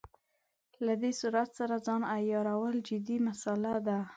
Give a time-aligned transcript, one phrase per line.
[0.85, 3.99] له دې سرعت سره ځان عیارول جدي مساله ده.